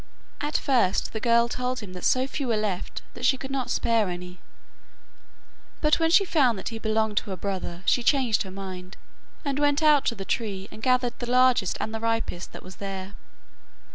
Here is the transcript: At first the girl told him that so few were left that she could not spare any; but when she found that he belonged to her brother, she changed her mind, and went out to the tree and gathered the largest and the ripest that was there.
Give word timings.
At 0.39 0.57
first 0.57 1.13
the 1.13 1.19
girl 1.19 1.47
told 1.47 1.81
him 1.81 1.93
that 1.93 2.03
so 2.03 2.25
few 2.25 2.47
were 2.47 2.57
left 2.57 3.03
that 3.13 3.23
she 3.23 3.37
could 3.37 3.51
not 3.51 3.69
spare 3.69 4.09
any; 4.09 4.39
but 5.79 5.99
when 5.99 6.09
she 6.09 6.25
found 6.25 6.57
that 6.57 6.69
he 6.69 6.79
belonged 6.79 7.17
to 7.17 7.29
her 7.29 7.37
brother, 7.37 7.83
she 7.85 8.01
changed 8.01 8.41
her 8.41 8.49
mind, 8.49 8.97
and 9.45 9.59
went 9.59 9.83
out 9.83 10.05
to 10.05 10.15
the 10.15 10.25
tree 10.25 10.67
and 10.71 10.81
gathered 10.81 11.19
the 11.19 11.29
largest 11.29 11.77
and 11.79 11.93
the 11.93 11.99
ripest 11.99 12.51
that 12.51 12.63
was 12.63 12.77
there. 12.77 13.13